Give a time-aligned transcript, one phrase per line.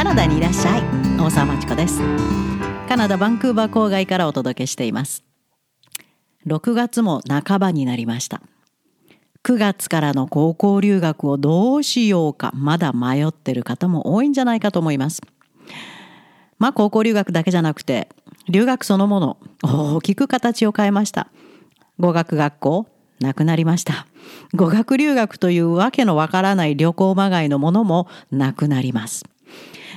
[0.00, 0.82] カナダにいらっしゃい。
[1.18, 2.00] 大沢まちこです。
[2.88, 5.22] カナダバンクーバー郊外からお届けしています。
[6.46, 8.40] 6月も半ばになりました。
[9.42, 12.50] 9月からの高校留学をどうしようか。
[12.54, 15.20] まだ迷ってる方も多いんじゃないかと思います。
[16.58, 18.08] まあ高校留学だけじゃなくて
[18.48, 21.28] 留学そのもの大きく形を変えました。
[21.98, 22.86] 語学学校
[23.20, 24.06] なくなりました。
[24.54, 29.26] 語学留学というわけのわからない旅行まがいのものもなくなります。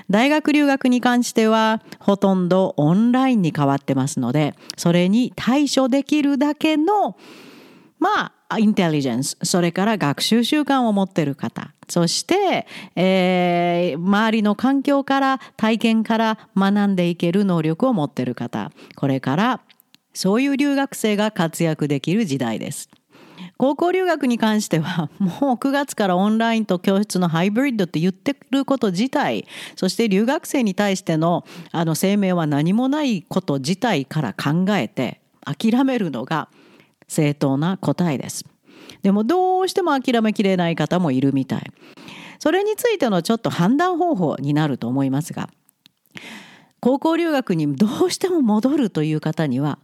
[0.09, 7.17] 大学留学に関してはほとんどオンラインに変わってますのでそれに対処できるだけの
[7.99, 19.61] まあインテリジェンスそれから学習習慣を持ってる方そして、えー、周りの環境から体験から学んでいける能力を持ってる方これから
[20.13, 22.89] そういう留学生が活躍できる時代です。
[23.63, 29.47] 高校留学に関しては もう9月からオンラインと教室のハイブリッドって言ってること自体
[29.77, 36.49] そして留学生に対してのあの声明は何もないこと自体から考えて諦めるのが
[37.07, 38.43] 正当な答えです。
[39.01, 41.71] でもどうしても諦めきれない方もいるみたい。
[42.39, 45.49] それについてのちょっと判断方法になると思いますが
[46.81, 49.79] 高校留学にどうしても戻るという方には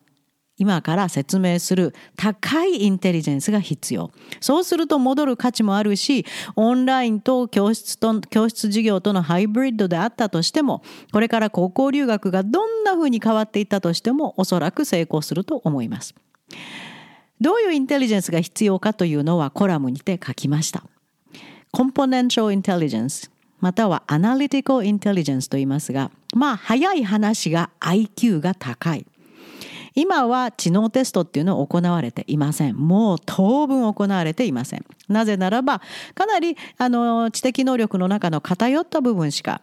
[0.59, 4.11] 今から説明する高いインテリジェンスが必要。
[4.41, 16.13] そうすると戻る価値もあるし、オンラインと教室と、教室授業とのハイブリッドであったとしても、これから高校留学がどんな風に変わっていったとしても、おそらく成功すると思います。
[17.39, 20.83] どういうインテリジェンスが必要かというのはコラムにて書きました。
[21.71, 29.05] コンポネンシャルインテリジェンスまたはアナリティコインテリジェンスと言いますが、まあ早い話が IQ が高い。
[29.95, 32.75] 今は知能テストっていうのは行われていません。
[32.75, 34.85] もう当分行われていません。
[35.07, 35.81] なぜならば、
[36.15, 39.61] かなりあの知的能力の中の偏った部分しか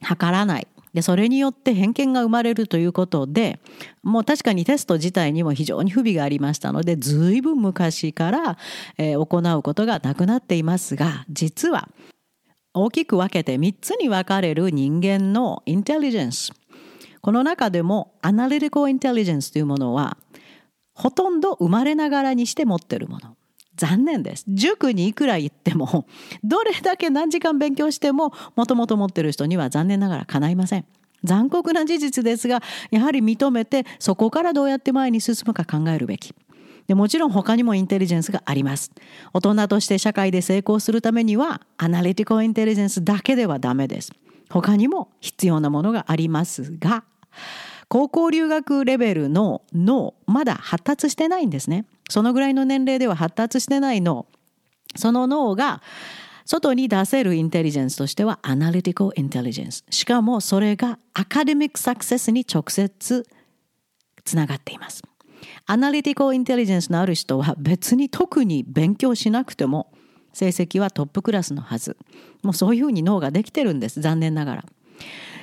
[0.00, 0.66] 測らない。
[0.94, 3.60] でそれによって偏見が生まれるということで
[4.02, 8.58] もう確かにテスト自体にも非常に不備がありましたのでずいぶん昔から、
[8.98, 11.88] えー、行うことがなくなっていますが実は
[12.74, 16.52] 大きく分けて3つに分かれる人間のインテリジェンス
[17.22, 20.18] この中でもアナリティコインテリジェンスというものは
[20.92, 23.36] ほとんど生まれながらにして持ってるもの。
[23.76, 24.44] 残念です。
[24.48, 26.06] 塾にいくら行っても、
[26.44, 30.84] どれだけ何時間勉強しても、もともと持ってる人には残念ながら叶いません。
[31.24, 36.34] 残酷な事実ですが、やはり認めて、そこからどうやって前に進むか考えるべき。
[36.86, 38.90] でもちろん他にもインテリジェンスがあります。
[39.32, 44.12] 大人として社会で成功するためには、アナリティコインテリジェンスだけではダメです。
[44.50, 47.04] 他にも必要なものがありますが、
[47.88, 51.84] 高校留学レベルの脳まだ発達してないんですね。
[52.08, 54.26] そのぐらいの年齢では発達してない脳。
[54.96, 55.82] その脳が
[56.44, 59.84] 外に出せるインテリジェンスとしてはアナリティコインテリジェンス。
[59.90, 63.26] しかもそれがアカデミックサクセスに直接
[64.24, 65.02] つながっています。
[65.66, 69.92] アナリティコインテリジェンスのある人は別に特に勉強しなくても
[70.32, 71.96] 成績はトップクラスのはず。
[72.42, 74.00] もうそういうふうに脳ができてるんです。
[74.00, 74.64] 残念ながら。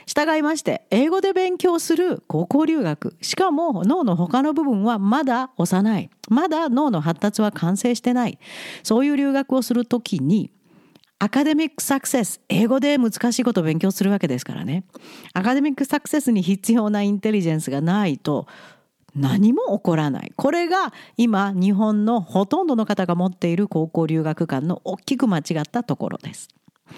[0.09, 3.15] 従いまして英語で勉強する高校留学。
[3.21, 6.09] しかも脳の他の部分はまだ幼い。
[6.29, 8.39] まだ脳の発達は完成してない。
[8.81, 10.49] そういう留学をするときに
[11.19, 14.83] アカデミックサクセス英語で難しいことを勉強するわけですからね。
[15.33, 18.47] アカデミックサクセスに必要なインテリジェンスがないと
[19.15, 20.33] 何も起こらない。
[20.35, 26.47] これが今日本のほとんどの方が持っている高校留学館の大きく間違ったところです。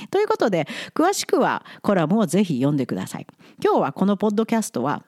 [0.09, 3.27] ということで詳しくはコラムをぜひ読んでください。
[3.63, 5.03] 今日はこのポッドキャストは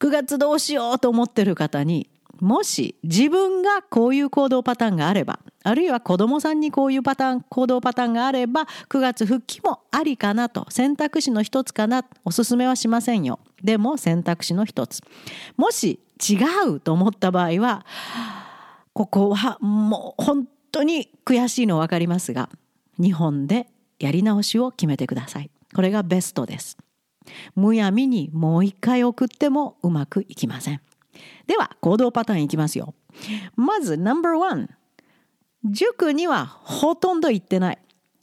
[0.00, 15.00] 9月どうしようと思ってる方にもし自分がこういう行動パターンがあればあるいは子どもさんにこういうパターン行動パターンがあれば9月復帰もありかなと選択肢の一つかなおすすめはしませんよでも選択肢の一つ
[15.56, 16.36] もし違
[16.68, 17.86] うと思った場合は
[18.92, 22.50] ここはもう本当に悔しいの分かりますが
[22.98, 23.68] 日本で
[23.98, 25.50] やり直しを決めてください。
[25.74, 26.76] これがベストです。
[27.54, 30.80] むやみにもう一回送ってもうまくいきません。
[31.46, 32.94] では行動パターンいきますよ。
[33.56, 34.68] まず No.1
[35.64, 37.78] 塾にはほとんど行ってない。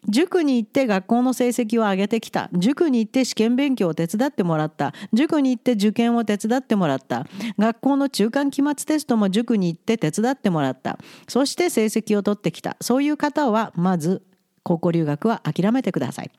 [0.07, 2.49] 塾に行って学校の成績を上げてきた。
[2.53, 4.93] 塾に行って試験勉強を手伝ってもらった。
[5.13, 7.27] 塾に行って受験を手伝ってもらった。
[7.57, 10.97] 学校の中間期末テストも塾に行って手伝ってもらった。
[11.27, 12.77] そして成績を取ってきた。
[12.81, 14.23] そういう方はまず
[14.63, 16.31] 高校留学は諦めてください。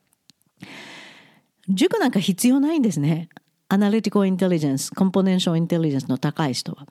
[1.69, 3.29] 塾なんか必要ないんですね。
[3.69, 6.85] アナリティコインテリジェンス、コンポネンションインテリジェンスの高い人は。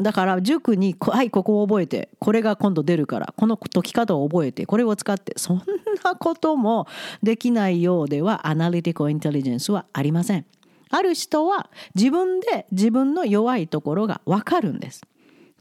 [0.00, 5.62] だから塾に「はいここを覚えてこれが今度出るからこの解き方を覚えてこれを使って」そん
[6.02, 6.88] なことも
[7.22, 10.46] できないようではアナリティコインテリジェンスはありません。
[10.90, 15.00] ある人は自分で自分の弱いところがわかるんです。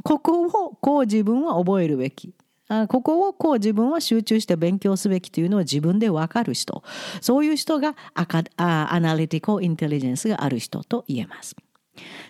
[0.03, 2.33] ここをこう自分は覚えるべき。
[2.81, 6.83] あここをこう自分は集中して勉強すべきというのを自分でわかる人。
[7.21, 11.55] そういう人がアカあアナリティコインテリジェンスがある人と言えます。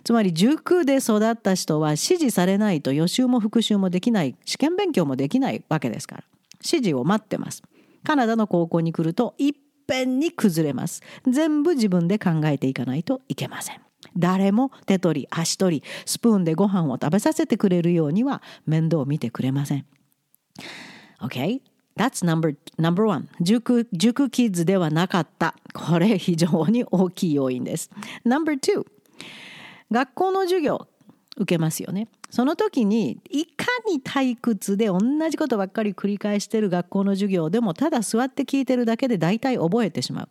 [0.03, 6.23] つまり塾で育った人は指示されないと予習も復習もできない試験勉強もできないわけですから。
[6.57, 7.63] 指示を待ってます。
[8.03, 9.53] カナダの高校に来るといっ
[9.87, 11.01] ぺんに崩れます。
[11.27, 13.81] 全部自分で考えていかないといけません。
[14.17, 19.85] 誰も手取り足取りスプーンでご飯を食べさせてくれるようには面倒を見てくれません。
[21.21, 21.61] OK
[21.95, 23.27] That's number, number one.
[23.39, 25.53] 塾、塾キッズではなかった。
[25.73, 27.91] これ非常に大きい要因です。
[28.25, 28.83] Number two.
[29.91, 30.87] 学校の授業
[31.37, 32.07] 受けますよね。
[32.31, 40.29] その時にいかに退屈で同じことばっかり繰り返してる学校の授業でもただ座って聞いてるだけで大体覚えてしまう。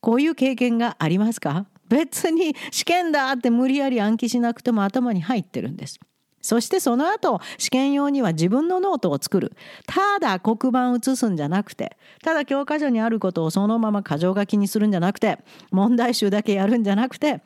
[0.00, 1.66] こういう経験がありますか？
[1.88, 5.98] 別に試験だって無理やり暗記しなくても頭に入ってるんです。
[6.42, 9.52] そしてその後試験用には自分のノートを作る。
[9.86, 15.38] ただ黒板写すんじゃなくて、ただ教科書にあることをそのまま箇条書きにするんじゃなくて、
[15.70, 17.40] 問題集だけやるんじゃなくて、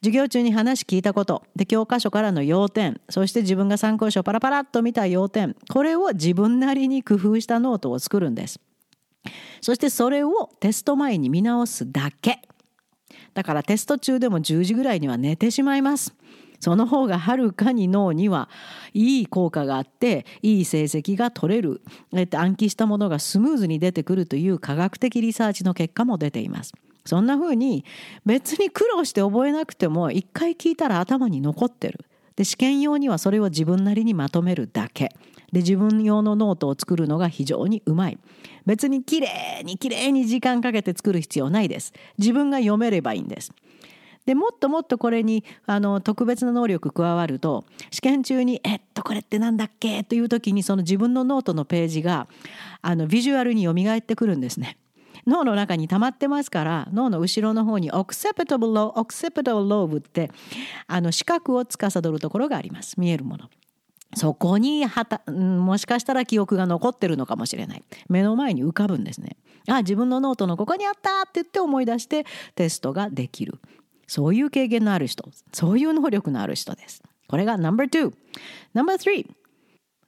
[0.00, 1.44] 授業中に話聞いたこと。
[1.56, 8.60] で教科書からの要点そして自分が参考書をパラパラっと見た要点これを自分なりに工夫したノートを作るんです。
[9.60, 12.40] そしてそれをテスト前に見直すだけ。
[13.34, 16.14] だからテスト中でも10時ぐらいには寝てしまいます。
[16.60, 18.48] その方がはるかに脳には
[18.94, 21.82] いい効果があっていい成績が取れる
[22.32, 26.72] 暗記したものがスムーズに出てくるという科学的リサーチの結果も出ています。
[27.04, 27.84] そんな風に
[28.26, 32.04] 別に苦労して覚えなくても一回聞いたら頭に残ってる。
[32.36, 35.10] で試験用にはそれを自分なりにまとめるだけ。
[35.50, 38.18] で自分用のノートを作るのが非常にうまい。
[38.66, 41.94] 別にきれいにきれいに時間かけて作る必要ないです。
[42.18, 43.52] 自分が読めればいいんです。
[44.28, 52.28] でもっともっとこれにあの特別な能力加わると試験中に「えっとこれって何だっけ?」という時にその自分のノートのページが
[52.82, 54.76] あのビジュアルによみがえってくるんですね。
[55.26, 60.30] 脳の中に溜まってますから脳の後ろの方に occipital lobe, occipital lobe って
[60.86, 63.48] あの視覚を司るところがあります見えるもの。
[64.14, 69.36] そこにはたもしかしたら記憶が残ってるのかもしれない目の前に浮かぶんですね
[69.68, 73.58] あ自分のノートのここにあったって言って思い出してテストができる
[74.08, 77.02] そういう経験のある人そういう能力のある人です。
[77.28, 78.12] これが No.2
[78.74, 79.26] No.3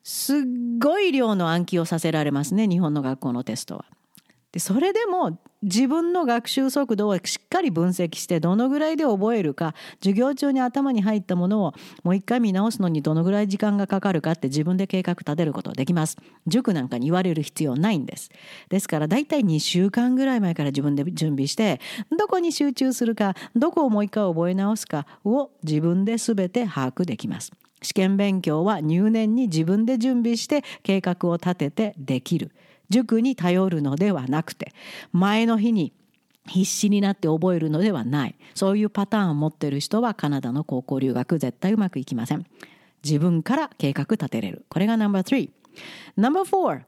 [0.02, 0.40] すっ
[0.82, 3.84] ごい量の暗記をさせられますね日本の学校のテストは。
[4.52, 16.16] でそれでも自分の学習速度をしっかり分析してどのぐらいで覚えるか授業中に頭に入ったものをもう一回見直すのにどのぐらい時間がかかるかって自分で計画立てることできます。
[16.46, 18.30] 塾なんかに言われる必要ないんです
[18.70, 21.80] ですからだいたい2週間ぐらい前から自分で準備して
[22.18, 27.52] どこに集中するかどこをもう一回覚え直すかを自分で全て把握できます。
[27.82, 32.50] 試験勉強は入念に自分で準備して計画を立ててできる。
[32.90, 34.74] 塾に頼るのではなくて
[35.12, 35.92] 前の日に
[36.46, 38.34] 必死になって覚えるのではない。
[38.54, 42.44] そういうパターンを持ってる人はカナダの高校留学絶対うまくいきません。
[43.04, 44.64] 自分から計画立てれる。
[44.68, 45.50] これがナンバー3
[46.16, 46.82] ナンバー4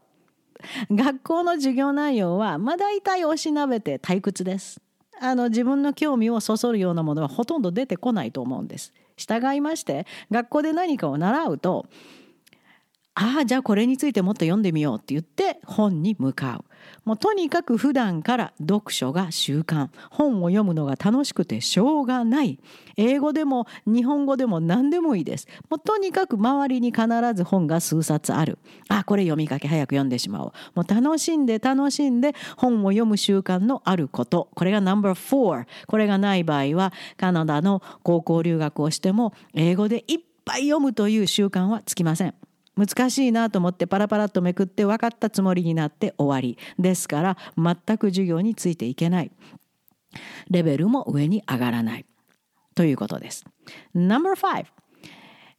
[0.90, 4.80] 学校の授業内容はまあ大体おしなべて退屈です。
[5.20, 8.92] あの自分の興味をそそるようなものはほとんど出てこないと思うんです。
[9.16, 11.86] 従いまして学校で何かを習うと
[13.14, 16.64] ああじゃあこれについてもっと読んでみようって言って本に向かう。
[17.04, 19.90] もうとにかく普段から読書が習慣。
[20.10, 22.58] 本を読むのが楽しくてしょうがない。
[22.96, 25.46] 英語でも日本語でも何でもいいです。
[25.68, 28.58] もうとにかく周りに必ず本が数冊ある。
[28.88, 30.52] あこれ読みかけ早く読んでしまおう。
[30.74, 34.48] もう楽しんで楽しんで本を読む習慣のあること。
[34.54, 42.34] これがナンバー4これがない場合はカナダの高校留学をしても英語でいっぱい読むという習慣はつきません。
[42.76, 46.58] 難しいなと思ってパラパラとめくって分かったつもりになって終わり。
[46.78, 49.30] ですから全く授業についていけない。
[50.50, 52.06] レベルも上に上がらない。
[52.74, 53.44] ということです。
[53.94, 54.66] No.5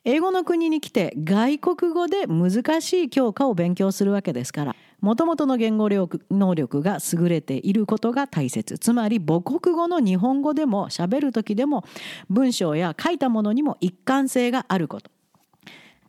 [0.05, 5.87] 英語の国に来て外国語で難しい教科を勉強するわけですからもともとの言語
[6.29, 8.77] 能力が優れていることが大切。
[8.77, 11.85] つまり母国語の日本語でも喋る時でも
[12.29, 15.12] 文章や書いたものにも一貫性があること。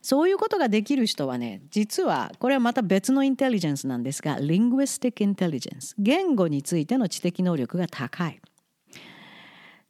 [0.04, 8.38] そういうことができる人はね実はこれはまた別のインテリジェンスなんですが Linguistic Intelligence 言語についての知的能力が高い。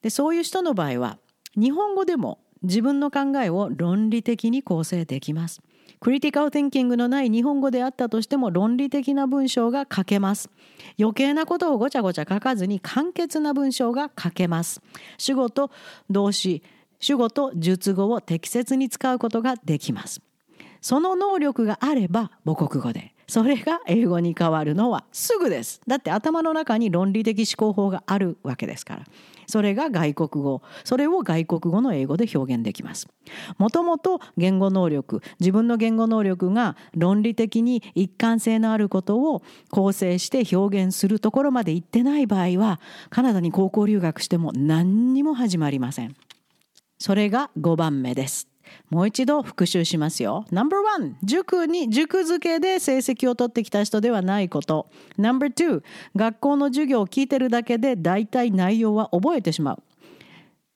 [0.02, 1.18] でそういう人の場合は
[1.56, 5.60] 日本語でも自分の考えを論理的に構成できます。
[5.98, 10.48] クリティカル・ティンキングのない日本語であったとしても論理的な文章が書けます。
[10.96, 14.80] 余計なことをごちゃごちゃ書かずに簡潔な文章が書けます。
[15.18, 15.72] 主語と
[16.08, 16.62] 動詞
[17.04, 20.22] 主語と述語を適切に使うことができます。
[20.80, 23.12] その能力があれば母国語で。
[23.26, 25.82] それが英語に変わるのはすぐです。
[25.86, 29.04] だって頭の中に論理的思考法があるわけですから。
[29.46, 30.62] それが外国語。
[30.82, 33.06] それを外国語の英語で表現できます。
[33.58, 42.80] もともと言語能力自分の言語能力が論理的に一貫性のあることを構成して表現するところまで行ってない場合は
[43.10, 46.16] カナダに高校留学しても何にも始まりません。
[46.98, 48.48] それが5番目です
[48.90, 50.44] もう一度復習しますよ。
[50.50, 54.88] No.1 塾に塾付けで成績を取ってきた人ではないこと。
[55.18, 55.82] No.2
[56.16, 59.82] 学校の授業を聞いてるだけで大体内容は覚えてしまう。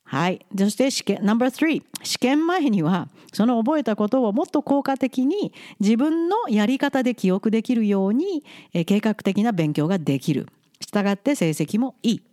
[0.03, 0.45] はい。
[0.57, 8.43] そして試験、No.3 試験前にはその覚えたことをもっと効果的に自分のやり方で記憶できるように
[8.85, 10.47] 計画的な勉強ができる。
[10.81, 12.28] したがって成績もいい。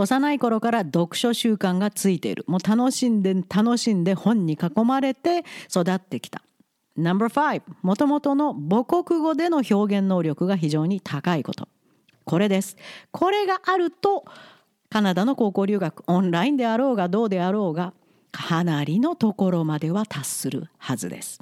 [0.00, 2.44] 幼い頃から読書習慣がついている。
[2.46, 6.42] もう楽しんで楽しんで本に囲まれて育ってきた。
[6.96, 11.68] No.5 もともとの母国語での表現能力が非常に高いこと。
[12.24, 12.76] これです。
[13.10, 14.24] これがあると
[14.90, 17.92] カナダの高校留学オンラインであろうがどうであろうが
[18.30, 21.40] かなりのところまでは達するはずです。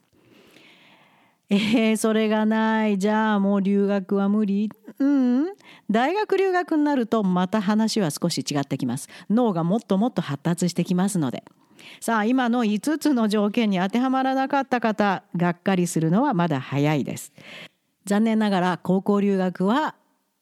[1.51, 2.99] えー、それがない。
[2.99, 4.71] じゃあもう留学は無理。
[5.03, 5.47] うん。
[5.91, 9.09] 大学留学になるとまた話は少し違ってきます。
[9.29, 11.43] 脳がもっともっと発達してきますので。
[12.01, 17.33] さあ今の5つの条件に当てはまらなかった方がっかりするのはまだ早いです。
[18.05, 19.97] 残念ながら高校留学は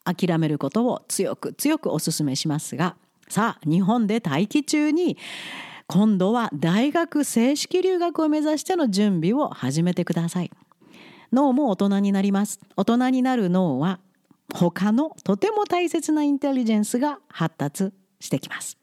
[0.05, 2.97] 諦めることを強く強くお勧めしますが
[3.29, 5.19] さあ日本で待機中に
[5.87, 10.51] 今度は大学正式留学を目指しての準備を始めてください。
[11.33, 12.61] 脳も大人になります。
[12.77, 14.01] 大人になる脳は
[14.53, 18.79] 他のとても大切なインテリジェンスが発達してきます。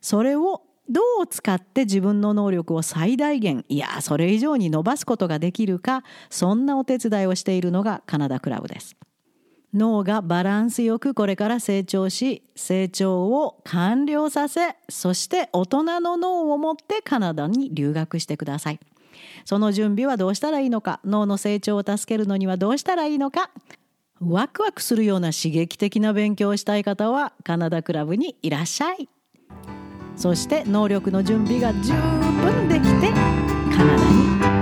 [0.00, 8.96] それをどう使って自分の能力を最大限いやそれ以上に伸ばすことができるかそんなお手伝いをしているのがカナダクラブです。
[9.74, 18.80] 脳がバランスよくこれから成長し成長を完了させそして大人の脳を持ってカナダに留学してください。
[19.44, 23.50] その準備はどうしたらいいのか脳の成長を助けるのにはどうしたらいいのか
[24.20, 29.08] ワクワクするような刺激的な勉強をしたい方はカナダクラブにいらっしゃい。
[30.16, 33.12] そして能力の準備が十分できて
[33.76, 34.55] カナダに。